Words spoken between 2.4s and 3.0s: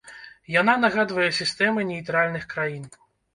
краін.